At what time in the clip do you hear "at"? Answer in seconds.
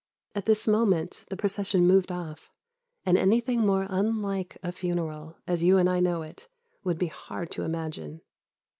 0.33-0.47